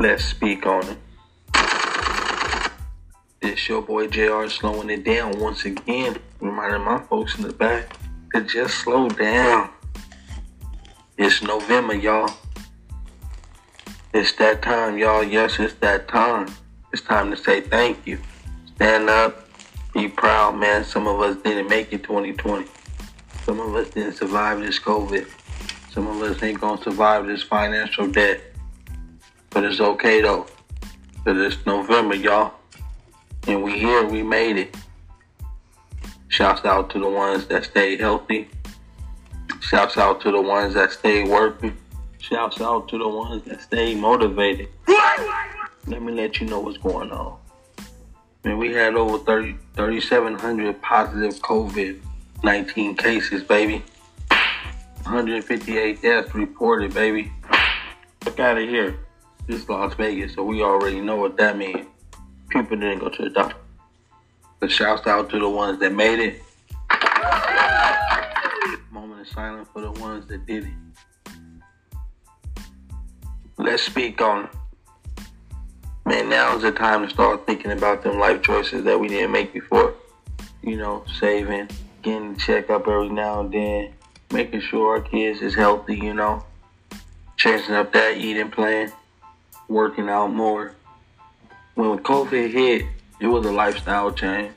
Let's 0.00 0.24
speak 0.24 0.64
on 0.64 0.82
it. 0.86 0.96
It's 3.42 3.68
your 3.68 3.82
boy 3.82 4.06
JR 4.06 4.48
slowing 4.48 4.88
it 4.88 5.04
down 5.04 5.38
once 5.38 5.66
again, 5.66 6.16
reminding 6.40 6.86
my 6.86 7.02
folks 7.02 7.36
in 7.36 7.42
the 7.42 7.52
back 7.52 7.98
to 8.32 8.40
just 8.40 8.78
slow 8.78 9.10
down. 9.10 9.68
It's 11.18 11.42
November, 11.42 11.96
y'all. 11.96 12.34
It's 14.14 14.32
that 14.36 14.62
time, 14.62 14.96
y'all. 14.96 15.22
Yes, 15.22 15.60
it's 15.60 15.74
that 15.80 16.08
time. 16.08 16.48
It's 16.94 17.02
time 17.02 17.30
to 17.30 17.36
say 17.36 17.60
thank 17.60 18.06
you. 18.06 18.18
Stand 18.76 19.10
up. 19.10 19.50
Be 19.92 20.08
proud, 20.08 20.58
man. 20.58 20.82
Some 20.82 21.06
of 21.08 21.20
us 21.20 21.36
didn't 21.42 21.68
make 21.68 21.92
it 21.92 22.04
2020. 22.04 22.66
Some 23.44 23.60
of 23.60 23.74
us 23.74 23.90
didn't 23.90 24.14
survive 24.14 24.60
this 24.60 24.78
COVID. 24.78 25.28
Some 25.92 26.06
of 26.06 26.22
us 26.22 26.42
ain't 26.42 26.58
gonna 26.58 26.82
survive 26.82 27.26
this 27.26 27.42
financial 27.42 28.06
debt. 28.06 28.49
But 29.50 29.64
it's 29.64 29.80
okay 29.80 30.20
though. 30.22 30.46
Cause 31.24 31.36
it's 31.36 31.66
November, 31.66 32.14
y'all. 32.14 32.54
And 33.46 33.62
we 33.62 33.78
here, 33.78 34.04
we 34.06 34.22
made 34.22 34.56
it. 34.56 34.76
Shouts 36.28 36.64
out 36.64 36.90
to 36.90 36.98
the 36.98 37.08
ones 37.08 37.46
that 37.48 37.64
stay 37.64 37.96
healthy. 37.96 38.48
Shouts 39.60 39.98
out 39.98 40.20
to 40.22 40.30
the 40.30 40.40
ones 40.40 40.74
that 40.74 40.92
stay 40.92 41.24
working. 41.24 41.76
Shouts 42.18 42.60
out 42.60 42.88
to 42.88 42.98
the 42.98 43.08
ones 43.08 43.42
that 43.44 43.60
stay 43.62 43.94
motivated. 43.94 44.68
Let 45.86 46.02
me 46.02 46.12
let 46.12 46.40
you 46.40 46.46
know 46.46 46.60
what's 46.60 46.78
going 46.78 47.10
on. 47.10 47.38
Man, 48.44 48.58
we 48.58 48.72
had 48.72 48.94
over 48.94 49.18
30, 49.18 49.56
3,700 49.74 50.80
positive 50.80 51.34
COVID 51.40 52.00
19 52.42 52.96
cases, 52.96 53.42
baby. 53.42 53.82
158 55.02 56.00
deaths 56.00 56.34
reported, 56.34 56.94
baby. 56.94 57.30
Look 58.24 58.40
out 58.40 58.58
of 58.58 58.68
here. 58.68 58.98
This 59.50 59.68
Las 59.68 59.94
Vegas, 59.94 60.34
so 60.34 60.44
we 60.44 60.62
already 60.62 61.00
know 61.00 61.16
what 61.16 61.36
that 61.38 61.58
means. 61.58 61.84
People 62.50 62.76
didn't 62.76 63.00
go 63.00 63.08
to 63.08 63.24
the 63.24 63.30
doctor. 63.30 63.56
But 64.60 64.70
shouts 64.70 65.08
out 65.08 65.28
to 65.30 65.40
the 65.40 65.48
ones 65.48 65.80
that 65.80 65.92
made 65.92 66.20
it. 66.20 66.42
Moment 68.92 69.22
of 69.22 69.26
silence 69.26 69.68
for 69.72 69.82
the 69.82 69.90
ones 69.90 70.28
that 70.28 70.46
didn't. 70.46 70.94
Let's 73.58 73.82
speak 73.82 74.20
on. 74.20 74.48
Man, 76.06 76.28
now 76.28 76.54
is 76.54 76.62
the 76.62 76.70
time 76.70 77.02
to 77.02 77.12
start 77.12 77.44
thinking 77.44 77.72
about 77.72 78.04
them 78.04 78.20
life 78.20 78.42
choices 78.42 78.84
that 78.84 79.00
we 79.00 79.08
didn't 79.08 79.32
make 79.32 79.52
before. 79.52 79.94
You 80.62 80.76
know, 80.76 81.02
saving, 81.18 81.70
getting 82.02 82.36
check 82.36 82.70
up 82.70 82.86
every 82.86 83.08
now 83.08 83.40
and 83.40 83.52
then, 83.52 83.94
making 84.30 84.60
sure 84.60 84.96
our 84.96 85.00
kids 85.00 85.40
is 85.40 85.56
healthy, 85.56 85.96
you 85.96 86.14
know, 86.14 86.44
changing 87.36 87.74
up 87.74 87.92
that 87.94 88.16
eating 88.16 88.52
plan, 88.52 88.92
working 89.70 90.08
out 90.08 90.32
more. 90.32 90.74
When 91.74 92.00
COVID 92.00 92.50
hit, 92.50 92.86
it 93.20 93.28
was 93.28 93.46
a 93.46 93.52
lifestyle 93.52 94.10
change. 94.12 94.52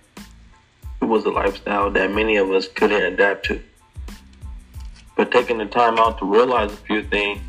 It 1.02 1.06
was 1.06 1.26
a 1.26 1.30
lifestyle 1.30 1.92
that 1.92 2.12
many 2.12 2.38
of 2.38 2.50
us 2.50 2.68
couldn't 2.68 3.02
adapt 3.14 3.46
to. 3.46 3.62
But 5.16 5.32
taking 5.32 5.60
the 5.60 5.68
time 5.68 6.00
out 6.00 6.18
to 6.18 6.26
realize 6.26 6.74
a 6.74 6.78
few 6.78 7.04
things, 7.04 7.40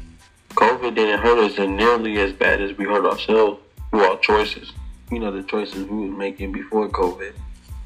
COVID 0.50 0.94
didn't 0.94 1.20
hurt 1.20 1.38
us 1.38 1.58
nearly 1.58 2.18
as 2.18 2.32
bad 2.32 2.60
as 2.60 2.76
we 2.76 2.84
hurt 2.84 3.06
ourselves 3.06 3.60
through 3.90 4.04
our 4.04 4.18
choices. 4.18 4.72
You 5.10 5.18
know, 5.18 5.30
the 5.30 5.42
choices 5.42 5.84
we 5.84 6.08
were 6.08 6.16
making 6.16 6.52
before 6.52 6.88
COVID, 6.88 7.32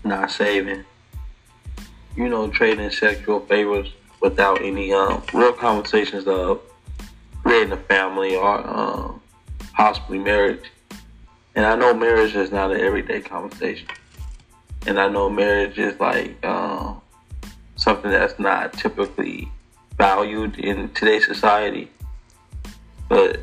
not 0.05 0.31
saving, 0.31 0.85
you 2.17 2.29
know, 2.29 2.49
trading 2.49 2.91
sexual 2.91 3.41
favors 3.41 3.93
without 4.21 4.61
any 4.61 4.93
um, 4.93 5.23
real 5.33 5.53
conversations 5.53 6.27
of 6.27 6.61
creating 7.45 7.73
a 7.73 7.77
family 7.77 8.35
or 8.35 8.67
um, 8.67 9.18
possibly 9.79 10.19
marriage. 10.19 10.73
And 11.55 11.65
I 11.65 11.77
know 11.77 11.95
marriage 11.95 12.35
is 12.35 12.51
not 12.51 12.73
an 12.73 12.81
everyday 12.81 13.21
conversation. 13.21 13.87
And 14.89 14.99
I 14.99 15.09
know 15.09 15.31
marriage 15.31 15.79
is 15.79 15.99
like 16.01 16.45
um, 16.45 17.01
something 17.77 18.11
that's 18.11 18.41
not 18.41 18.73
typically 18.73 19.49
valued 19.97 20.59
in 20.59 20.89
today's 20.95 21.27
society. 21.27 21.89
But 23.09 23.41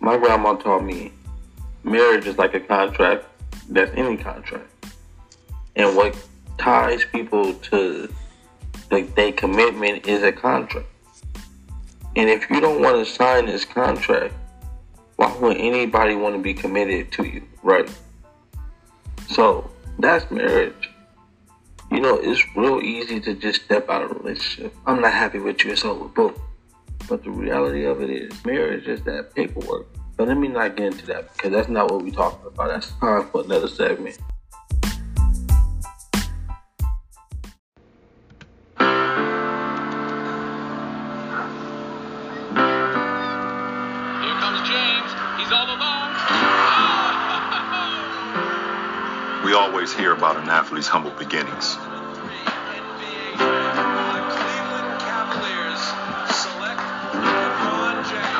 my 0.00 0.16
grandma 0.16 0.54
taught 0.54 0.82
me 0.82 1.12
marriage 1.82 2.26
is 2.26 2.38
like 2.38 2.54
a 2.54 2.60
contract 2.60 3.26
that's 3.68 3.92
any 3.96 4.16
contract. 4.16 4.70
And 5.76 5.94
what 5.94 6.16
ties 6.56 7.04
people 7.04 7.52
to 7.52 8.12
like 8.90 9.14
their 9.14 9.32
commitment 9.32 10.06
is 10.06 10.22
a 10.22 10.32
contract. 10.32 10.88
And 12.16 12.30
if 12.30 12.48
you 12.48 12.62
don't 12.62 12.80
want 12.80 12.96
to 12.96 13.12
sign 13.12 13.44
this 13.44 13.66
contract, 13.66 14.32
would 15.40 15.56
anybody 15.56 16.14
want 16.14 16.34
to 16.34 16.42
be 16.42 16.54
committed 16.54 17.12
to 17.12 17.24
you, 17.24 17.42
right? 17.62 17.90
So 19.28 19.70
that's 19.98 20.30
marriage. 20.30 20.90
You 21.90 22.00
know, 22.00 22.18
it's 22.20 22.42
real 22.56 22.80
easy 22.80 23.20
to 23.20 23.34
just 23.34 23.64
step 23.64 23.88
out 23.88 24.02
of 24.02 24.10
a 24.10 24.14
relationship. 24.14 24.74
I'm 24.86 25.00
not 25.00 25.12
happy 25.12 25.38
with 25.38 25.64
you, 25.64 25.72
it's 25.72 25.84
over, 25.84 26.06
boom. 26.06 26.34
But 27.08 27.22
the 27.22 27.30
reality 27.30 27.84
of 27.84 28.00
it 28.00 28.10
is, 28.10 28.44
marriage 28.44 28.86
is 28.86 29.02
that 29.02 29.34
paperwork. 29.34 29.86
But 30.16 30.28
let 30.28 30.36
me 30.36 30.48
not 30.48 30.76
get 30.76 30.86
into 30.86 31.06
that 31.06 31.32
because 31.32 31.52
that's 31.52 31.68
not 31.68 31.90
what 31.90 32.02
we're 32.02 32.12
talking 32.12 32.46
about. 32.46 32.68
That's 32.68 32.92
time 32.92 33.28
for 33.28 33.42
another 33.42 33.68
segment. 33.68 34.18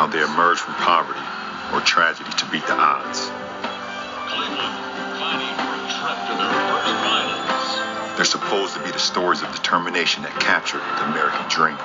How 0.05 0.13
they 0.13 0.21
emerge 0.21 0.61
from 0.61 0.77
poverty 0.85 1.25
or 1.73 1.81
tragedy 1.81 2.29
to 2.37 2.45
beat 2.53 2.61
the 2.69 2.77
odds. 2.77 3.33
Cleveland 4.29 4.77
fighting 5.17 5.57
for 5.57 5.73
a 5.81 5.83
trip 5.97 6.19
to 6.29 6.37
their 6.37 6.53
first 6.69 6.93
finals. 7.01 7.81
They're 8.13 8.29
supposed 8.29 8.77
to 8.77 8.85
be 8.85 8.93
the 8.93 9.01
stories 9.01 9.41
of 9.41 9.49
determination 9.57 10.21
that 10.29 10.37
captured 10.45 10.85
the 11.01 11.09
American 11.09 11.49
dream. 11.49 11.81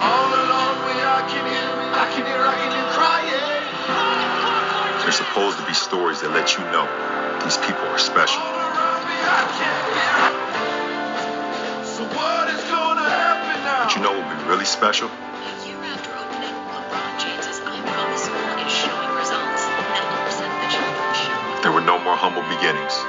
All 0.00 0.32
alone 0.32 0.80
when 0.88 0.96
I 1.04 1.20
can 1.28 1.44
hear, 1.52 1.68
I 2.00 2.08
can 2.16 2.24
hear, 2.24 2.48
I 2.48 2.56
can 2.56 2.72
hear 2.72 2.88
crying. 2.96 5.04
They're 5.04 5.12
supposed 5.12 5.60
to 5.60 5.64
be 5.68 5.76
stories 5.76 6.24
that 6.24 6.32
let 6.32 6.56
you 6.56 6.64
know 6.72 6.88
these 7.44 7.60
people 7.60 7.84
are 7.92 8.00
special. 8.00 8.40
All 8.40 8.56
around 8.56 9.04
me 9.04 9.20
I 9.20 9.44
can 9.52 9.76
hear. 10.00 10.16
So 11.84 12.08
what 12.16 12.48
is 12.48 12.64
gonna 12.72 13.04
happen 13.04 13.68
now? 13.68 13.84
But 13.84 13.92
you 13.92 14.00
know 14.00 14.16
what 14.16 14.32
would 14.32 14.32
be 14.32 14.40
really 14.48 14.64
special? 14.64 15.12
Were 21.80 21.86
no 21.86 21.98
more 22.02 22.16
humble 22.16 22.42
beginnings. 22.42 23.04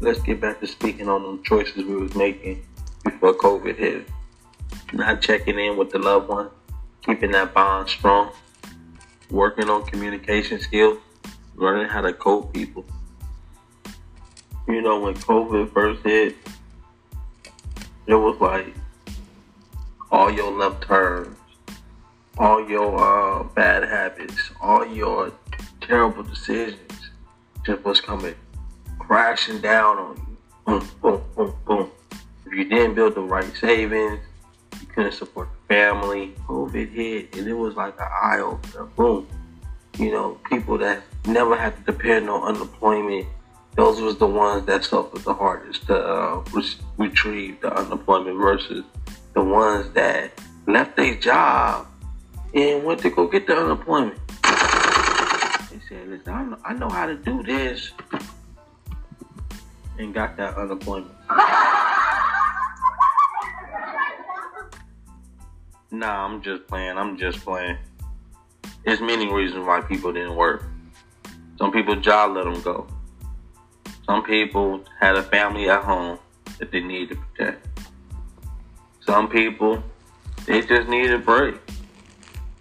Let's 0.00 0.20
get 0.20 0.40
back 0.40 0.60
to 0.60 0.66
speaking 0.66 1.08
on 1.08 1.22
them 1.22 1.42
choices 1.42 1.84
we 1.84 1.96
was 1.96 2.14
making 2.14 2.64
before 3.04 3.34
COVID 3.34 3.76
hit. 3.76 4.08
Not 4.92 5.20
checking 5.20 5.58
in 5.58 5.76
with 5.76 5.90
the 5.90 5.98
loved 5.98 6.28
one, 6.28 6.50
keeping 7.02 7.32
that 7.32 7.52
bond 7.52 7.88
strong, 7.88 8.30
working 9.30 9.68
on 9.68 9.84
communication 9.84 10.60
skills, 10.60 10.98
learning 11.56 11.88
how 11.88 12.00
to 12.00 12.12
cope 12.12 12.54
people. 12.54 12.86
You 14.66 14.80
know, 14.80 15.00
when 15.00 15.14
COVID 15.14 15.72
first 15.72 16.02
hit, 16.04 16.36
it 18.08 18.14
was 18.14 18.40
like 18.40 18.74
all 20.10 20.30
your 20.30 20.50
left 20.50 20.82
turns, 20.82 21.36
all 22.38 22.66
your 22.68 22.98
uh, 22.98 23.44
bad 23.54 23.84
habits, 23.84 24.50
all 24.60 24.84
your 24.84 25.30
terrible 25.82 26.22
decisions 26.22 27.10
just 27.64 27.84
was 27.84 28.00
coming 28.00 28.34
crashing 28.98 29.60
down 29.60 29.98
on 29.98 30.16
you. 30.16 30.36
Boom, 30.64 30.88
boom, 31.02 31.24
boom, 31.36 31.54
boom. 31.66 31.90
If 32.46 32.52
you 32.52 32.64
didn't 32.64 32.94
build 32.94 33.14
the 33.14 33.20
right 33.20 33.54
savings, 33.56 34.20
you 34.80 34.86
couldn't 34.86 35.12
support 35.12 35.48
the 35.52 35.74
family. 35.74 36.34
COVID 36.46 36.90
hit, 36.90 37.36
and 37.36 37.46
it 37.46 37.54
was 37.54 37.74
like 37.76 37.94
an 38.00 38.08
eye 38.22 38.40
opener. 38.40 38.84
Boom. 38.96 39.26
You 39.98 40.12
know, 40.12 40.40
people 40.48 40.78
that 40.78 41.02
never 41.26 41.56
had 41.56 41.76
to 41.76 41.92
depend 41.92 42.30
on 42.30 42.54
unemployment, 42.54 43.26
those 43.78 44.00
was 44.00 44.18
the 44.18 44.26
ones 44.26 44.66
that 44.66 44.84
suffered 44.84 45.22
the 45.22 45.32
hardest 45.32 45.86
to 45.86 45.96
uh, 45.96 46.44
re- 46.52 46.74
retrieve 46.96 47.60
the 47.60 47.72
unemployment 47.72 48.36
versus 48.36 48.84
the 49.34 49.40
ones 49.40 49.88
that 49.92 50.32
left 50.66 50.96
their 50.96 51.14
job 51.14 51.86
and 52.54 52.82
went 52.82 53.00
to 53.00 53.08
go 53.08 53.28
get 53.28 53.46
the 53.46 53.56
unemployment. 53.56 54.18
They 55.70 55.78
said, 55.88 56.08
listen, 56.08 56.32
I 56.34 56.42
know, 56.42 56.58
I 56.64 56.74
know 56.74 56.88
how 56.88 57.06
to 57.06 57.14
do 57.14 57.40
this. 57.44 57.92
and 59.96 60.12
got 60.12 60.36
that 60.36 60.56
unemployment. 60.56 61.14
Nah, 65.90 66.26
I'm 66.26 66.42
just 66.42 66.66
playing. 66.66 66.98
I'm 66.98 67.16
just 67.16 67.40
playing. 67.40 67.78
There's 68.84 69.00
many 69.00 69.32
reasons 69.32 69.64
why 69.66 69.80
people 69.80 70.12
didn't 70.12 70.36
work. 70.36 70.64
Some 71.56 71.72
people 71.72 71.96
job 71.96 72.36
let 72.36 72.44
them 72.44 72.60
go. 72.60 72.86
Some 74.08 74.22
people 74.22 74.82
had 74.98 75.16
a 75.16 75.22
family 75.22 75.68
at 75.68 75.84
home 75.84 76.18
that 76.58 76.72
they 76.72 76.80
needed 76.80 77.10
to 77.10 77.16
protect. 77.16 77.68
Some 79.04 79.28
people, 79.28 79.82
they 80.46 80.62
just 80.62 80.88
needed 80.88 81.12
a 81.12 81.18
break. 81.18 81.56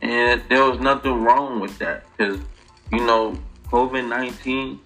And 0.01 0.43
there 0.49 0.65
was 0.65 0.81
nothing 0.81 1.23
wrong 1.23 1.61
with 1.61 1.79
that 1.79 2.03
because, 2.11 2.41
you 2.91 2.99
know, 2.99 3.39
COVID 3.67 4.09
19, 4.09 4.77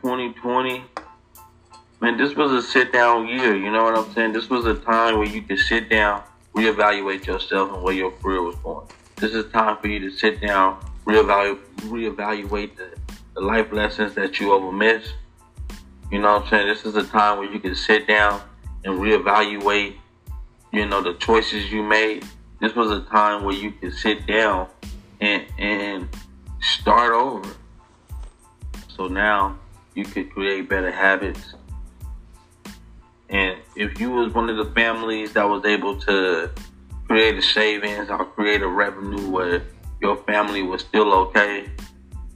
2020, 0.00 0.82
man, 2.00 2.16
this 2.16 2.34
was 2.36 2.52
a 2.52 2.62
sit 2.62 2.90
down 2.90 3.28
year. 3.28 3.54
You 3.54 3.70
know 3.70 3.84
what 3.84 3.98
I'm 3.98 4.10
saying? 4.14 4.32
This 4.32 4.48
was 4.48 4.64
a 4.64 4.74
time 4.74 5.18
where 5.18 5.28
you 5.28 5.42
could 5.42 5.58
sit 5.58 5.90
down, 5.90 6.22
reevaluate 6.54 7.26
yourself 7.26 7.70
and 7.70 7.82
where 7.82 7.92
your 7.92 8.12
career 8.12 8.40
was 8.40 8.56
going. 8.56 8.88
This 9.16 9.34
is 9.34 9.52
time 9.52 9.76
for 9.76 9.88
you 9.88 9.98
to 10.00 10.10
sit 10.10 10.40
down, 10.40 10.82
reevaluate, 11.04 11.60
reevaluate 11.80 12.76
the, 12.76 12.96
the 13.34 13.42
life 13.42 13.70
lessons 13.72 14.14
that 14.14 14.40
you 14.40 14.54
over 14.54 14.72
missed. 14.72 15.16
You 16.12 16.18
know 16.18 16.34
what 16.34 16.42
I'm 16.42 16.48
saying? 16.50 16.68
This 16.68 16.84
is 16.84 16.94
a 16.94 17.04
time 17.04 17.38
where 17.38 17.50
you 17.50 17.58
can 17.58 17.74
sit 17.74 18.06
down 18.06 18.42
and 18.84 18.98
reevaluate, 18.98 19.96
you 20.70 20.84
know, 20.84 21.02
the 21.02 21.14
choices 21.14 21.72
you 21.72 21.82
made. 21.82 22.26
This 22.60 22.74
was 22.74 22.90
a 22.90 23.00
time 23.00 23.44
where 23.44 23.54
you 23.54 23.72
could 23.72 23.94
sit 23.94 24.26
down 24.26 24.68
and 25.22 25.46
and 25.58 26.08
start 26.60 27.14
over. 27.14 27.48
So 28.94 29.08
now 29.08 29.58
you 29.94 30.04
could 30.04 30.30
create 30.30 30.68
better 30.68 30.90
habits. 30.90 31.54
And 33.30 33.56
if 33.74 33.98
you 33.98 34.10
was 34.10 34.34
one 34.34 34.50
of 34.50 34.58
the 34.58 34.70
families 34.74 35.32
that 35.32 35.48
was 35.48 35.64
able 35.64 35.98
to 36.00 36.50
create 37.06 37.38
a 37.38 37.42
savings 37.42 38.10
or 38.10 38.26
create 38.26 38.60
a 38.60 38.68
revenue 38.68 39.30
where 39.30 39.62
your 40.02 40.18
family 40.24 40.62
was 40.62 40.82
still 40.82 41.10
okay, 41.14 41.70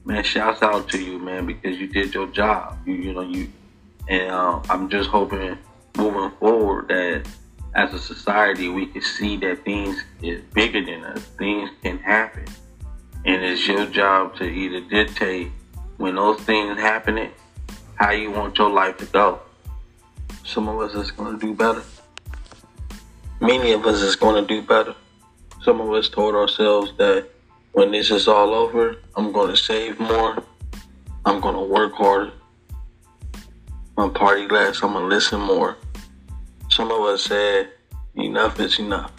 man, 0.07 0.25
shouts 0.25 0.63
out 0.63 0.89
to 0.89 1.05
you, 1.05 1.19
man, 1.19 1.45
because 1.45 1.77
you 1.79 1.89
did 1.89 2.15
your 2.15 2.27
job. 2.29 2.79
You 2.87 2.95
you 2.95 3.13
know 3.13 3.21
you, 3.21 3.53
and 4.09 4.31
uh, 4.31 4.61
I'm 4.69 4.89
just 4.89 5.11
hoping 5.11 5.59
moving 5.97 6.31
forward 6.39 6.89
that 6.89 7.27
as 7.75 7.93
a 7.93 7.99
society 7.99 8.69
we 8.69 8.87
can 8.87 9.03
see 9.03 9.37
that 9.39 9.65
things 9.65 10.03
is 10.23 10.43
bigger 10.55 10.85
than 10.85 11.05
us. 11.05 11.23
Things 11.39 11.71
can 11.83 11.99
happen, 11.99 12.45
and 13.25 13.43
it's 13.45 13.67
your 13.67 13.87
job 13.87 14.37
to 14.37 14.45
either 14.45 14.81
dictate 14.81 15.51
when 15.97 16.15
those 16.15 16.41
things 16.41 16.79
happening 16.79 17.31
how 17.97 18.11
you 18.11 18.31
want 18.31 18.57
your 18.59 18.71
life 18.71 18.97
to 18.99 19.07
go. 19.07 19.41
Some 20.45 20.69
of 20.69 20.79
us 20.81 20.95
is 20.95 21.11
gonna 21.11 21.39
do 21.39 21.55
better. 21.55 21.83
Many 23.41 23.73
of 23.73 23.85
us 23.87 24.01
is 24.01 24.17
gonna 24.17 24.47
do 24.47 24.63
better. 24.63 24.95
Some 25.63 25.81
of 25.81 25.91
us 25.93 26.09
told 26.09 26.35
ourselves 26.35 26.93
that 26.99 27.27
when 27.73 27.91
this 27.91 28.11
is 28.11 28.29
all 28.29 28.55
over, 28.55 28.97
I'm 29.17 29.33
gonna 29.33 29.57
save 29.57 29.99
more. 29.99 30.43
I'm 31.25 31.41
gonna 31.41 31.65
work 31.65 31.95
harder. 31.95 32.33
Gonna 33.97 34.13
party 34.13 34.47
less. 34.47 34.83
I'm 34.83 34.93
gonna 34.93 35.07
listen 35.07 35.41
more. 35.41 35.79
Some 36.69 36.91
of 36.91 37.01
us 37.01 37.25
said, 37.25 37.71
enough 38.15 38.61
is 38.61 38.79
enough. 38.79 39.11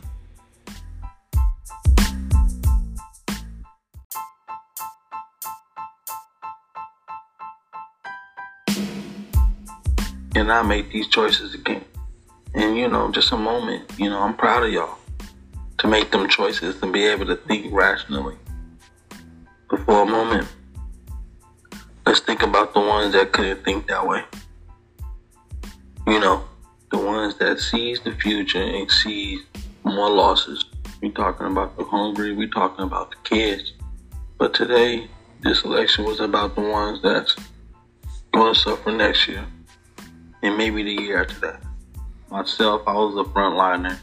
And 10.36 10.52
I 10.52 10.62
made 10.62 10.92
these 10.92 11.08
choices 11.08 11.56
again. 11.56 11.84
And 12.54 12.78
you 12.78 12.88
know, 12.88 13.12
just 13.12 13.32
a 13.32 13.38
moment, 13.38 13.92
you 13.98 14.12
know, 14.12 14.20
I'm 14.20 14.36
proud 14.36 14.64
of 14.64 14.72
y'all 14.72 15.00
to 15.80 15.88
make 15.88 16.12
them 16.12 16.30
choices 16.30 16.82
and 16.84 16.94
be 16.94 17.04
able 17.06 17.26
to 17.26 17.36
think 17.36 17.74
rationally. 17.74 18.36
But 19.70 19.80
for 19.86 20.04
a 20.04 20.06
moment, 20.06 20.48
let's 22.06 22.20
think 22.20 22.44
about 22.44 22.76
the 22.76 22.80
ones 22.80 23.14
that 23.14 23.32
couldn't 23.32 23.66
think 23.66 23.88
that 23.88 24.08
way. 24.08 24.24
You 26.08 26.22
know, 26.22 26.42
the 26.90 27.00
ones 27.00 27.36
that 27.40 27.60
sees 27.60 28.00
the 28.00 28.14
future 28.14 28.64
and 28.64 28.90
sees 28.90 29.42
more 29.84 30.10
losses. 30.10 30.64
We 31.02 31.12
talking 31.12 31.48
about 31.48 31.76
the 31.76 31.84
hungry, 31.84 32.34
we 32.34 32.48
talking 32.50 32.86
about 32.86 33.12
the 33.12 33.18
kids. 33.26 33.74
But 34.38 34.54
today, 34.54 35.10
this 35.42 35.66
election 35.66 36.06
was 36.06 36.22
about 36.22 36.56
the 36.56 36.62
ones 36.62 37.02
that's 37.02 37.36
going 38.32 38.54
to 38.54 38.58
suffer 38.58 38.90
next 38.90 39.28
year 39.28 39.46
and 40.44 40.56
maybe 40.56 40.82
the 40.82 40.94
year 40.94 41.24
after 41.24 41.42
that. 41.42 41.62
Myself, 42.32 42.84
I 42.88 42.94
was 42.94 43.28
a 43.28 43.30
frontliner 43.30 44.00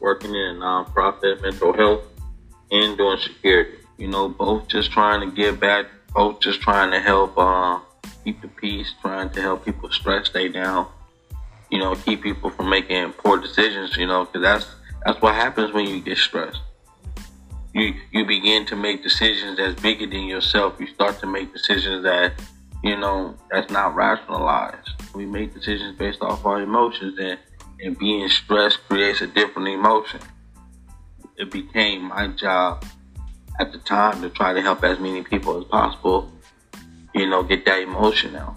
working 0.00 0.34
in 0.34 0.56
a 0.56 0.60
nonprofit 0.60 1.40
mental 1.40 1.72
health 1.72 2.04
and 2.70 2.98
doing 2.98 3.18
security. 3.18 3.78
You 3.96 4.08
know, 4.08 4.28
both 4.28 4.68
just 4.68 4.92
trying 4.92 5.26
to 5.26 5.34
give 5.34 5.58
back, 5.58 5.86
both 6.14 6.40
just 6.40 6.60
trying 6.60 6.90
to 6.90 7.00
help 7.00 7.38
uh, 7.38 7.78
keep 8.24 8.42
the 8.42 8.48
peace, 8.48 8.92
trying 9.00 9.30
to 9.30 9.40
help 9.40 9.64
people 9.64 9.90
stress 9.90 10.26
stay 10.26 10.48
down. 10.48 10.86
You 11.70 11.78
know, 11.78 11.94
keep 11.94 12.22
people 12.22 12.50
from 12.50 12.70
making 12.70 13.12
poor 13.12 13.38
decisions. 13.38 13.96
You 13.96 14.06
know, 14.06 14.24
because 14.24 14.42
that's 14.42 14.66
that's 15.04 15.20
what 15.20 15.34
happens 15.34 15.72
when 15.72 15.86
you 15.86 16.00
get 16.00 16.18
stressed. 16.18 16.60
You 17.74 17.94
you 18.12 18.24
begin 18.24 18.66
to 18.66 18.76
make 18.76 19.02
decisions 19.02 19.58
that's 19.58 19.80
bigger 19.80 20.06
than 20.06 20.24
yourself. 20.24 20.74
You 20.80 20.86
start 20.86 21.18
to 21.20 21.26
make 21.26 21.52
decisions 21.52 22.02
that 22.04 22.32
you 22.82 22.96
know 22.96 23.36
that's 23.50 23.70
not 23.70 23.94
rationalized. 23.94 24.90
We 25.14 25.26
make 25.26 25.54
decisions 25.54 25.96
based 25.98 26.22
off 26.22 26.44
our 26.46 26.62
emotions, 26.62 27.18
and 27.18 27.38
and 27.80 27.98
being 27.98 28.28
stressed 28.28 28.80
creates 28.88 29.20
a 29.20 29.26
different 29.26 29.68
emotion. 29.68 30.20
It 31.36 31.50
became 31.50 32.04
my 32.04 32.28
job 32.28 32.84
at 33.60 33.72
the 33.72 33.78
time 33.78 34.22
to 34.22 34.30
try 34.30 34.52
to 34.52 34.60
help 34.60 34.82
as 34.84 34.98
many 34.98 35.22
people 35.22 35.58
as 35.58 35.64
possible, 35.64 36.30
you 37.14 37.28
know, 37.28 37.42
get 37.42 37.64
that 37.64 37.80
emotion 37.80 38.36
out. 38.36 38.56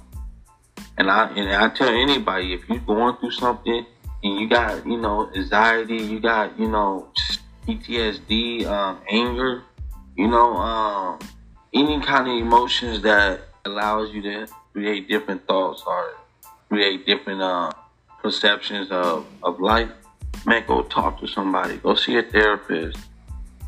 And 1.02 1.10
I 1.10 1.30
and 1.36 1.50
I 1.50 1.68
tell 1.70 1.90
anybody 1.90 2.54
if 2.54 2.70
you're 2.70 2.78
going 2.78 3.18
through 3.18 3.32
something 3.32 3.88
and 4.24 4.40
you 4.40 4.48
got, 4.48 4.86
you 4.86 4.98
know, 4.98 5.32
anxiety, 5.36 5.96
you 5.96 6.20
got, 6.20 6.60
you 6.60 6.68
know, 6.68 7.08
PTSD, 7.68 8.68
um, 8.68 9.02
anger, 9.10 9.64
you 10.16 10.28
know, 10.28 10.56
um, 10.58 11.18
any 11.74 12.00
kind 12.02 12.28
of 12.28 12.38
emotions 12.38 13.02
that 13.02 13.42
allows 13.66 14.14
you 14.14 14.22
to 14.22 14.48
create 14.74 15.08
different 15.08 15.48
thoughts 15.48 15.82
or 15.88 16.14
create 16.70 17.08
different 17.08 17.42
uh, 17.42 17.72
perceptions 18.22 18.92
of, 18.92 19.26
of 19.42 19.60
life, 19.60 19.90
man, 20.46 20.64
go 20.68 20.84
talk 20.84 21.20
to 21.20 21.26
somebody. 21.26 21.78
Go 21.78 21.96
see 21.96 22.16
a 22.16 22.22
therapist. 22.22 23.00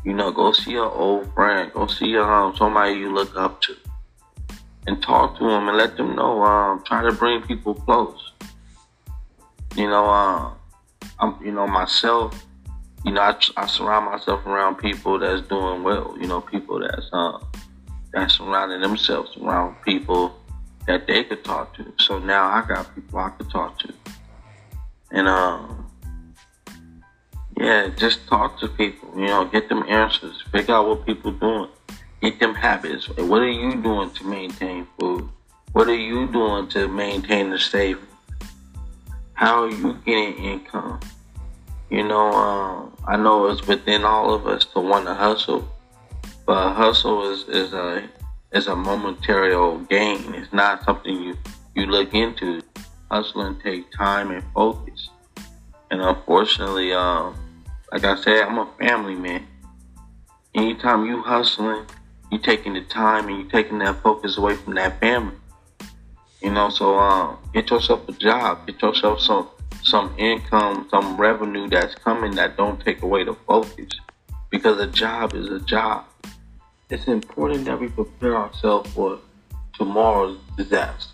You 0.04 0.12
know, 0.12 0.30
go 0.30 0.52
see 0.52 0.74
an 0.74 0.88
old 0.92 1.34
friend. 1.34 1.72
Go 1.72 1.88
see 1.88 2.16
um, 2.16 2.54
somebody 2.54 2.94
you 2.94 3.12
look 3.12 3.34
up 3.34 3.60
to. 3.62 3.76
And 4.86 5.02
talk 5.02 5.38
to 5.38 5.44
them 5.44 5.68
and 5.68 5.76
let 5.78 5.96
them 5.96 6.14
know. 6.14 6.42
Um, 6.42 6.82
try 6.84 7.02
to 7.02 7.12
bring 7.12 7.42
people 7.42 7.74
close. 7.74 8.32
You 9.74 9.88
know, 9.88 10.04
uh, 10.04 10.50
I'm, 11.18 11.42
you 11.42 11.52
know, 11.52 11.66
myself, 11.66 12.44
you 13.04 13.12
know, 13.12 13.22
I, 13.22 13.36
I 13.56 13.66
surround 13.66 14.06
myself 14.06 14.44
around 14.46 14.76
people 14.76 15.18
that's 15.18 15.40
doing 15.48 15.82
well. 15.82 16.16
You 16.20 16.26
know, 16.26 16.40
people 16.40 16.80
that's 16.80 17.08
uh, 17.12 17.38
that's 18.12 18.34
surrounding 18.34 18.80
themselves 18.80 19.36
around 19.40 19.76
people 19.84 20.38
that 20.86 21.06
they 21.06 21.24
could 21.24 21.44
talk 21.44 21.74
to. 21.76 21.92
So 21.98 22.18
now 22.18 22.46
I 22.46 22.64
got 22.66 22.94
people 22.94 23.18
I 23.18 23.30
could 23.30 23.50
talk 23.50 23.78
to. 23.80 23.92
And 25.10 25.28
um, 25.28 25.90
yeah, 27.56 27.88
just 27.96 28.26
talk 28.26 28.58
to 28.60 28.68
people. 28.68 29.08
You 29.16 29.26
know, 29.26 29.44
get 29.46 29.68
them 29.68 29.84
answers. 29.88 30.42
Figure 30.52 30.74
out 30.74 30.88
what 30.88 31.06
people 31.06 31.32
doing. 31.32 31.70
Get 32.24 32.40
them 32.40 32.54
habits. 32.54 33.06
What 33.18 33.42
are 33.42 33.50
you 33.50 33.82
doing 33.82 34.08
to 34.12 34.24
maintain 34.24 34.86
food? 34.98 35.28
What 35.72 35.88
are 35.88 35.94
you 35.94 36.26
doing 36.26 36.68
to 36.68 36.88
maintain 36.88 37.50
the 37.50 37.58
savings? 37.58 38.06
How 39.34 39.64
are 39.64 39.70
you 39.70 39.92
getting 40.06 40.42
income? 40.42 41.00
You 41.90 42.02
know, 42.08 42.32
um, 42.32 42.96
I 43.06 43.18
know 43.18 43.48
it's 43.48 43.66
within 43.66 44.06
all 44.06 44.32
of 44.32 44.46
us 44.46 44.64
to 44.72 44.80
want 44.80 45.04
to 45.04 45.12
hustle, 45.12 45.68
but 46.46 46.72
hustle 46.72 47.30
is, 47.30 47.42
is 47.46 47.74
a 47.74 48.08
is 48.52 48.68
a 48.68 48.74
momentary 48.74 49.52
gain. 49.90 50.34
It's 50.34 50.50
not 50.50 50.82
something 50.84 51.14
you 51.22 51.36
you 51.74 51.84
look 51.84 52.14
into. 52.14 52.62
Hustling 53.10 53.60
takes 53.60 53.94
time 53.94 54.30
and 54.30 54.42
focus, 54.54 55.10
and 55.90 56.00
unfortunately, 56.00 56.94
um, 56.94 57.36
like 57.92 58.04
I 58.04 58.16
said, 58.16 58.44
I'm 58.44 58.56
a 58.56 58.68
family 58.78 59.14
man. 59.14 59.46
Anytime 60.54 61.04
you 61.04 61.20
hustling, 61.20 61.84
you 62.30 62.38
taking 62.38 62.74
the 62.74 62.82
time 62.82 63.28
and 63.28 63.38
you 63.38 63.44
taking 63.48 63.78
that 63.78 64.02
focus 64.02 64.38
away 64.38 64.56
from 64.56 64.74
that 64.74 65.00
family. 65.00 65.36
You 66.42 66.50
know, 66.52 66.68
so 66.68 66.98
um, 66.98 67.38
get 67.52 67.70
yourself 67.70 68.08
a 68.08 68.12
job, 68.12 68.66
get 68.66 68.82
yourself 68.82 69.20
some 69.20 69.48
some 69.82 70.14
income, 70.18 70.88
some 70.90 71.16
revenue 71.16 71.68
that's 71.68 71.94
coming 71.94 72.34
that 72.36 72.56
don't 72.56 72.80
take 72.84 73.02
away 73.02 73.24
the 73.24 73.34
focus, 73.46 73.88
because 74.50 74.78
a 74.80 74.86
job 74.86 75.34
is 75.34 75.48
a 75.48 75.60
job. 75.60 76.04
It's 76.90 77.06
important 77.06 77.64
that 77.64 77.80
we 77.80 77.88
prepare 77.88 78.36
ourselves 78.36 78.90
for 78.92 79.18
tomorrow's 79.74 80.38
disasters. 80.56 81.13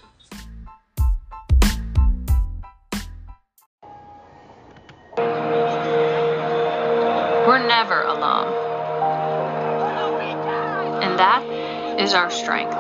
Is 12.11 12.15
our 12.15 12.31
strength. 12.31 12.75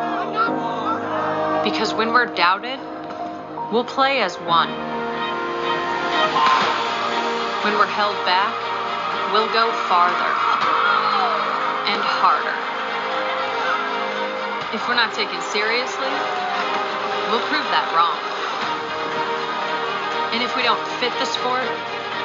Because 1.63 1.95
when 1.95 2.13
we're 2.13 2.35
doubted, 2.35 2.81
we'll 3.71 3.85
play 3.85 4.23
as 4.23 4.35
one. 4.43 4.67
When 7.63 7.79
we're 7.79 7.87
held 7.87 8.19
back, 8.27 8.51
we'll 9.31 9.47
go 9.55 9.71
farther 9.87 10.35
and 11.87 12.03
harder. 12.03 12.59
If 14.75 14.83
we're 14.89 14.99
not 14.99 15.15
taken 15.15 15.41
seriously, 15.55 16.11
we'll 17.31 17.47
prove 17.47 17.67
that 17.71 17.87
wrong. 17.95 18.19
And 20.35 20.43
if 20.43 20.57
we 20.57 20.65
don't 20.65 20.83
fit 20.99 21.13
the 21.23 21.27
sport, 21.27 21.71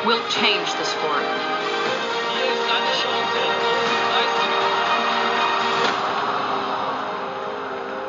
we'll 0.08 0.26
change 0.30 0.74
the 0.74 0.86
sport. 0.86 1.65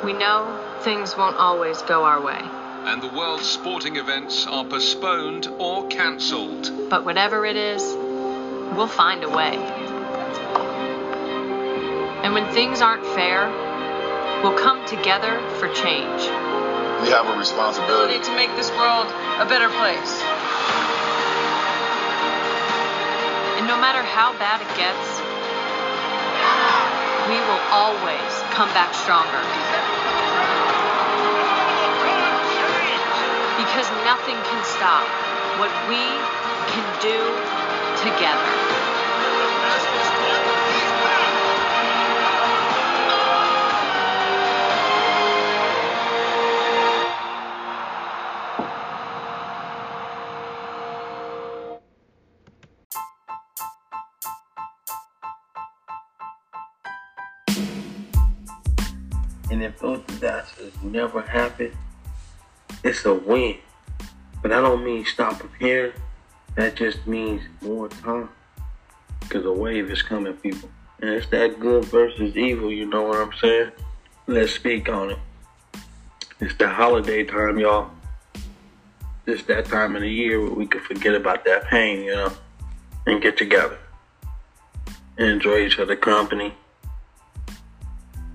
We 0.06 0.12
know 0.12 0.46
things 0.82 1.16
won't 1.16 1.34
always 1.34 1.82
go 1.82 2.04
our 2.04 2.20
way, 2.22 2.38
And 2.84 3.02
the 3.02 3.08
world's 3.08 3.44
sporting 3.44 3.96
events 3.96 4.46
are 4.46 4.64
postponed 4.64 5.48
or 5.58 5.88
cancelled. 5.88 6.70
but 6.88 7.04
whatever 7.04 7.44
it 7.44 7.56
is, 7.56 7.82
we'll 8.76 8.86
find 8.86 9.24
a 9.24 9.28
way. 9.28 9.56
And 12.22 12.34
when 12.34 12.46
things 12.54 12.80
aren't 12.80 13.04
fair, 13.18 13.50
we'll 14.44 14.56
come 14.56 14.86
together 14.86 15.40
for 15.58 15.66
change. 15.74 16.22
We 17.02 17.10
have 17.10 17.26
a 17.26 17.36
responsibility. 17.36 18.22
to 18.22 18.36
make 18.36 18.54
this 18.54 18.70
world 18.78 19.08
a 19.42 19.44
better 19.44 19.68
place. 19.68 20.12
And 23.58 23.66
no 23.66 23.76
matter 23.82 24.02
how 24.06 24.38
bad 24.38 24.62
it 24.62 24.70
gets, 24.78 25.06
we 27.26 27.42
will 27.42 27.62
always 27.74 28.45
come 28.56 28.72
back 28.72 28.94
stronger. 28.94 29.42
Because 33.60 33.84
nothing 34.08 34.36
can 34.48 34.64
stop 34.64 35.04
what 35.60 35.68
we 35.90 36.00
can 36.72 36.88
do 37.02 37.20
together. 38.02 38.75
And 59.50 59.62
if 59.62 59.78
those 59.78 60.02
disasters 60.06 60.72
never 60.82 61.22
happen, 61.22 61.76
it's 62.82 63.04
a 63.04 63.14
win. 63.14 63.56
But 64.42 64.52
I 64.52 64.60
don't 64.60 64.84
mean 64.84 65.04
stop 65.04 65.38
preparing. 65.38 65.92
That 66.56 66.76
just 66.76 67.06
means 67.06 67.42
more 67.60 67.88
time. 67.88 68.28
Because 69.20 69.44
a 69.44 69.52
wave 69.52 69.90
is 69.90 70.02
coming, 70.02 70.34
people. 70.34 70.68
And 71.00 71.10
it's 71.10 71.26
that 71.28 71.60
good 71.60 71.84
versus 71.86 72.36
evil, 72.36 72.72
you 72.72 72.86
know 72.86 73.02
what 73.02 73.20
I'm 73.20 73.32
saying? 73.38 73.72
Let's 74.26 74.52
speak 74.52 74.88
on 74.88 75.10
it. 75.10 75.18
It's 76.40 76.54
the 76.56 76.68
holiday 76.68 77.24
time, 77.24 77.58
y'all. 77.58 77.90
It's 79.26 79.42
that 79.44 79.66
time 79.66 79.96
of 79.96 80.02
the 80.02 80.10
year 80.10 80.40
where 80.40 80.52
we 80.52 80.66
can 80.66 80.80
forget 80.80 81.14
about 81.14 81.44
that 81.44 81.64
pain, 81.64 82.04
you 82.04 82.14
know, 82.14 82.32
and 83.06 83.20
get 83.20 83.36
together. 83.36 83.78
Enjoy 85.18 85.58
each 85.58 85.78
other 85.78 85.96
company. 85.96 86.54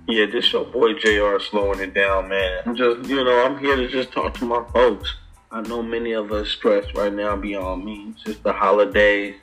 Yeah, 0.08 0.25
this 0.25 0.51
your 0.51 0.65
boy 0.65 0.93
JR 0.93 1.39
slowing 1.39 1.79
it 1.79 1.93
down, 1.93 2.27
man. 2.27 2.63
I'm 2.65 2.75
just, 2.75 3.08
you 3.08 3.24
know, 3.24 3.46
I'm 3.46 3.60
here 3.60 3.75
to 3.75 3.88
just 3.88 4.12
talk 4.12 4.34
to 4.36 4.46
my 4.46 4.63
folks. 4.74 5.15
I 5.51 5.62
know 5.62 5.84
many 5.84 6.13
of 6.13 6.31
us 6.31 6.50
stressed 6.50 6.96
right 6.96 7.13
now 7.13 7.36
beyond 7.36 7.86
me. 7.86 8.08
It's 8.10 8.24
just 8.24 8.43
the 8.43 8.51
holidays. 8.51 9.36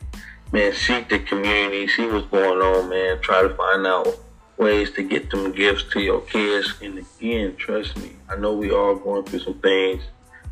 Man, 0.52 0.72
seek 0.72 1.08
the 1.08 1.20
community, 1.20 1.86
see 1.86 2.06
what's 2.06 2.26
going 2.28 2.60
on, 2.60 2.88
man. 2.88 3.20
Try 3.20 3.42
to 3.42 3.54
find 3.54 3.86
out 3.86 4.08
ways 4.56 4.90
to 4.92 5.02
get 5.02 5.30
them 5.30 5.52
gifts 5.52 5.84
to 5.92 6.00
your 6.00 6.22
kids. 6.22 6.74
And 6.82 6.98
again, 6.98 7.54
trust 7.56 7.96
me, 7.98 8.12
I 8.28 8.36
know 8.36 8.54
we 8.54 8.70
all 8.70 8.96
going 8.96 9.24
through 9.24 9.40
some 9.40 9.60
things. 9.60 10.02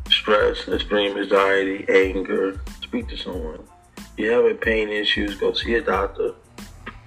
Stress, 0.09 0.67
extreme 0.67 1.17
anxiety, 1.17 1.85
anger. 1.89 2.61
Speak 2.81 3.09
to 3.09 3.17
someone. 3.17 3.67
If 3.97 4.11
you 4.17 4.31
having 4.31 4.57
pain 4.57 4.89
issues, 4.89 5.35
go 5.35 5.53
see 5.53 5.73
a 5.73 5.81
doctor. 5.81 6.33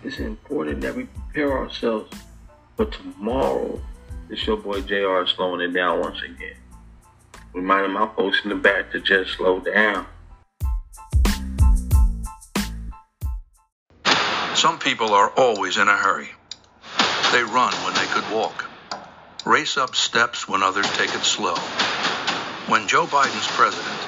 It's 0.05 0.19
important 0.19 0.83
that 0.83 0.95
we 0.95 1.05
prepare 1.05 1.57
ourselves 1.59 2.11
but 2.81 2.93
tomorrow, 2.93 3.79
it's 4.31 4.47
your 4.47 4.57
boy 4.57 4.81
JR 4.81 5.27
slowing 5.27 5.61
it 5.61 5.75
down 5.75 6.01
once 6.01 6.23
again. 6.23 6.57
Reminding 7.53 7.93
my 7.93 8.09
folks 8.17 8.41
in 8.43 8.49
the 8.49 8.57
back 8.57 8.91
to 8.93 9.01
just 9.01 9.33
slow 9.33 9.61
down. 9.61 10.07
Some 14.55 14.79
people 14.79 15.13
are 15.13 15.29
always 15.37 15.77
in 15.77 15.89
a 15.89 15.95
hurry. 15.95 16.31
They 17.33 17.43
run 17.43 17.75
when 17.85 17.93
they 17.93 18.07
could 18.15 18.25
walk, 18.35 18.65
race 19.45 19.77
up 19.77 19.95
steps 19.95 20.49
when 20.49 20.63
others 20.63 20.91
take 20.97 21.15
it 21.15 21.23
slow. 21.23 21.57
When 22.73 22.89
Joe 22.89 23.05
Biden's 23.05 23.49
president, 23.49 24.01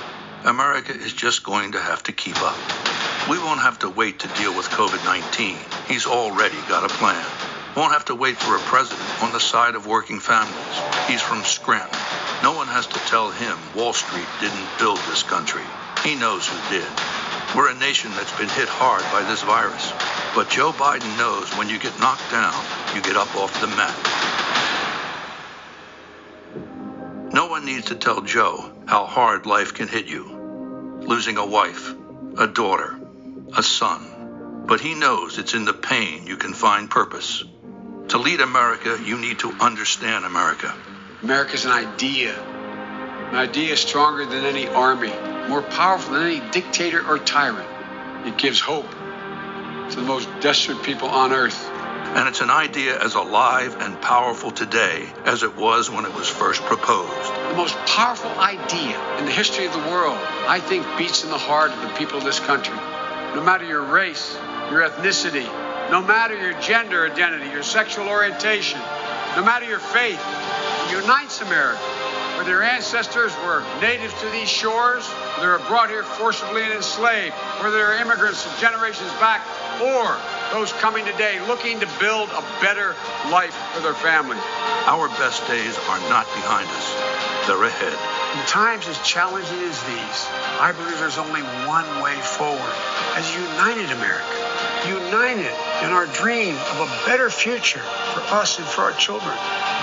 America 0.47 0.95
is 0.95 1.13
just 1.13 1.45
going 1.45 1.73
to 1.73 1.79
have 1.79 2.03
to 2.05 2.13
keep 2.13 2.41
up. 2.41 2.57
We 3.29 3.37
won't 3.37 3.61
have 3.61 3.81
to 3.81 3.91
wait 3.91 4.21
to 4.21 4.29
deal 4.29 4.57
with 4.57 4.65
COVID 4.69 5.05
19. 5.05 5.59
He's 5.89 6.07
already 6.07 6.57
got 6.71 6.91
a 6.91 6.95
plan. 6.95 7.42
Won't 7.75 7.95
have 7.95 8.05
to 8.07 8.15
wait 8.15 8.37
for 8.37 8.55
a 8.55 8.61
president 8.61 9.23
on 9.23 9.33
the 9.33 9.41
side 9.41 9.75
of 9.77 9.87
working 9.87 10.21
families. 10.21 10.77
He's 11.09 11.23
from 11.23 11.43
Scranton. 11.43 11.99
No 12.43 12.53
one 12.53 12.69
has 12.69 12.87
to 12.87 12.99
tell 13.09 13.31
him 13.31 13.57
Wall 13.75 13.95
Street 13.95 14.29
didn't 14.41 14.69
build 14.79 14.99
this 15.09 15.23
country. 15.23 15.65
He 16.05 16.15
knows 16.15 16.47
who 16.47 16.59
did. 16.69 16.87
We're 17.57 17.71
a 17.71 17.75
nation 17.75 18.11
that's 18.11 18.37
been 18.37 18.51
hit 18.51 18.69
hard 18.69 19.03
by 19.11 19.23
this 19.27 19.43
virus. 19.43 19.91
But 20.35 20.51
Joe 20.51 20.73
Biden 20.73 21.17
knows 21.17 21.49
when 21.57 21.71
you 21.71 21.79
get 21.79 21.99
knocked 21.99 22.31
down, 22.31 22.53
you 22.95 23.01
get 23.01 23.17
up 23.17 23.35
off 23.37 23.59
the 23.61 23.69
mat. 23.69 23.97
No 27.33 27.47
one 27.47 27.65
needs 27.65 27.87
to 27.87 27.95
tell 27.95 28.21
Joe 28.21 28.71
how 28.87 29.07
hard 29.07 29.47
life 29.47 29.73
can 29.73 29.89
hit 29.89 30.07
you. 30.07 31.01
Losing 31.01 31.39
a 31.39 31.47
wife, 31.47 31.95
a 32.37 32.47
daughter, 32.47 33.01
a 33.57 33.63
son. 33.63 34.65
But 34.67 34.81
he 34.81 34.95
knows 34.95 35.39
it's 35.39 35.55
in 35.55 35.65
the 35.65 35.73
pain 35.73 36.27
you 36.27 36.37
can 36.37 36.53
find 36.53 36.91
purpose. 36.91 37.45
To 38.09 38.19
lead 38.19 38.41
America, 38.41 38.99
you 39.05 39.19
need 39.19 39.39
to 39.39 39.51
understand 39.61 40.25
America. 40.25 40.75
America's 41.23 41.65
an 41.65 41.73
idea. 41.73 42.39
An 42.39 43.37
idea 43.37 43.77
stronger 43.77 44.27
than 44.27 44.45
any 44.45 44.69
army, 44.69 45.13
more 45.49 45.63
powerful 45.63 46.15
than 46.15 46.25
any 46.25 46.51
dictator 46.51 47.07
or 47.07 47.19
tyrant. 47.19 47.69
It 48.27 48.37
gives 48.37 48.61
hope 48.61 48.91
to 48.91 49.97
the 49.97 50.03
most 50.03 50.29
desperate 50.41 50.83
people 50.83 51.09
on 51.09 51.33
earth. 51.33 51.69
And 52.15 52.29
it's 52.29 52.43
an 52.43 52.51
idea 52.51 53.03
as 53.03 53.15
alive 53.15 53.77
and 53.81 53.99
powerful 54.03 54.51
today 54.51 55.11
as 55.25 55.43
it 55.43 55.57
was 55.57 55.91
when 55.91 56.05
it 56.05 56.13
was 56.15 56.29
first 56.29 56.61
proposed. 56.63 57.35
The 57.51 57.57
most 57.57 57.77
powerful 57.87 58.31
idea 58.33 59.19
in 59.19 59.25
the 59.25 59.31
history 59.31 59.65
of 59.65 59.73
the 59.73 59.91
world, 59.91 60.19
I 60.47 60.61
think, 60.61 60.87
beats 60.99 61.25
in 61.25 61.31
the 61.31 61.39
heart 61.39 61.71
of 61.71 61.81
the 61.81 61.89
people 61.97 62.19
of 62.19 62.25
this 62.25 62.41
country. 62.41 62.77
No 63.35 63.43
matter 63.43 63.65
your 63.65 63.83
race, 63.83 64.37
your 64.71 64.87
ethnicity, 64.87 65.49
no 65.91 66.03
matter 66.03 66.37
your 66.37 66.59
gender 66.61 67.07
identity, 67.07 67.51
your 67.51 67.63
sexual 67.63 68.09
orientation, 68.09 68.81
no 69.37 69.43
matter 69.45 69.67
your 69.67 69.79
faith, 69.79 70.21
unites 70.91 71.41
America. 71.41 71.81
Whether 72.37 72.51
your 72.51 72.63
ancestors 72.63 73.33
were 73.45 73.63
natives 73.81 74.15
to 74.21 74.29
these 74.31 74.49
shores, 74.49 75.09
they 75.39 75.47
were 75.47 75.61
brought 75.69 75.91
here 75.91 76.03
forcibly 76.03 76.63
and 76.65 76.73
enslaved, 76.73 77.35
whether 77.61 77.77
they're 77.77 78.01
immigrants 78.01 78.43
from 78.43 78.59
generations 78.61 79.11
back, 79.21 79.43
or 79.81 80.17
those 80.51 80.73
coming 80.75 81.05
today 81.05 81.41
looking 81.47 81.79
to 81.81 81.89
build 82.01 82.31
a 82.31 82.43
better 82.61 82.97
life 83.31 83.55
for 83.73 83.81
their 83.81 83.95
families. 83.95 84.43
Our 84.87 85.09
best 85.21 85.47
days 85.47 85.79
are 85.89 86.01
not 86.11 86.27
behind 86.35 86.69
us, 86.69 86.92
they're 87.47 87.65
ahead. 87.65 87.93
In 88.39 88.47
times 88.47 88.87
as 88.89 88.99
challenging 89.03 89.59
as 89.67 89.83
these, 89.85 90.21
I 90.61 90.73
believe 90.77 90.99
there's 90.99 91.19
only 91.19 91.43
one 91.67 91.87
way 92.03 92.15
forward. 92.23 92.75
As 93.15 93.29
united 93.35 93.91
America, 93.91 94.25
united 94.87 95.53
in 95.83 95.91
our 95.93 96.07
dream 96.07 96.55
of 96.55 96.87
a 96.87 97.07
better 97.07 97.31
future 97.31 97.83
for 98.15 98.21
us 98.35 98.59
and 98.59 98.67
for 98.67 98.83
our 98.83 98.93
children. 98.93 99.37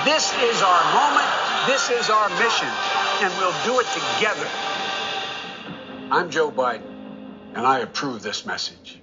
This 0.05 0.31
is 0.41 0.61
our 0.61 0.83
moment. 0.93 1.29
This 1.67 1.89
is 1.89 2.09
our 2.09 2.29
mission. 2.39 2.71
And 3.21 3.33
we'll 3.37 3.55
do 3.65 3.79
it 3.79 3.87
together. 3.91 4.47
I'm 6.11 6.29
Joe 6.29 6.51
Biden, 6.51 7.55
and 7.55 7.67
I 7.67 7.79
approve 7.79 8.21
this 8.23 8.45
message. 8.45 8.98